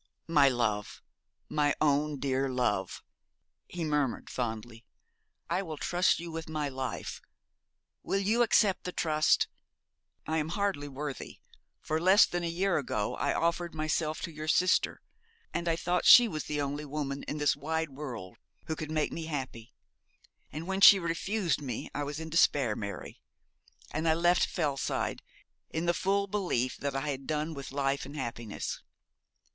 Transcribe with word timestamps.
'My 0.27 0.49
love, 0.49 1.03
my 1.47 1.75
own 1.79 2.17
dear 2.19 2.49
love,' 2.49 3.03
he 3.69 3.83
murmured 3.83 4.31
fondly; 4.31 4.83
'I 5.47 5.61
will 5.61 5.77
trust 5.77 6.19
you 6.19 6.31
with 6.31 6.49
my 6.49 6.67
life. 6.69 7.21
Will 8.01 8.17
you 8.17 8.41
accept 8.41 8.83
the 8.85 8.91
trust? 8.91 9.47
I 10.25 10.39
am 10.39 10.49
hardly 10.49 10.87
worthy; 10.87 11.37
for 11.81 12.01
less 12.01 12.25
than 12.25 12.43
a 12.43 12.49
year 12.49 12.79
ago 12.79 13.15
I 13.17 13.35
offered 13.35 13.75
myself 13.75 14.21
to 14.23 14.31
your 14.33 14.47
sister, 14.47 15.03
and 15.53 15.67
I 15.67 15.75
thought 15.75 16.05
she 16.07 16.27
was 16.27 16.45
the 16.45 16.61
only 16.61 16.83
woman 16.83 17.21
in 17.27 17.37
this 17.37 17.55
wide 17.55 17.91
world 17.91 18.37
who 18.65 18.75
could 18.75 18.89
make 18.89 19.11
me 19.13 19.25
happy. 19.25 19.71
And 20.51 20.65
when 20.65 20.81
she 20.81 20.97
refused 20.97 21.61
me 21.61 21.91
I 21.93 22.03
was 22.03 22.19
in 22.19 22.31
despair, 22.31 22.75
Mary; 22.75 23.21
and 23.91 24.09
I 24.09 24.15
left 24.15 24.47
Fellside 24.47 25.21
in 25.69 25.85
the 25.85 25.93
full 25.93 26.25
belief 26.25 26.75
that 26.77 26.95
I 26.95 27.09
had 27.09 27.27
done 27.27 27.53
with 27.53 27.71
life 27.71 28.03
and 28.03 28.15
happiness. 28.15 28.81